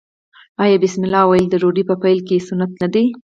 [0.63, 3.05] آیا بسم الله ویل د ډوډۍ په پیل کې سنت نه دي؟